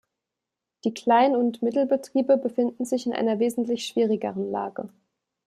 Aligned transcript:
Die 0.83 0.95
Kleinund 0.95 1.61
Mittelbetriebe 1.61 2.37
befinden 2.37 2.85
sich 2.85 3.05
in 3.05 3.13
einer 3.13 3.37
wesentlich 3.37 3.85
schwierigeren 3.85 4.49
Lage. 4.49 4.89